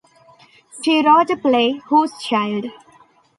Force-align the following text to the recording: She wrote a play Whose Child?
She 0.81 1.05
wrote 1.05 1.29
a 1.29 1.37
play 1.37 1.73
Whose 1.85 2.17
Child? 2.23 2.65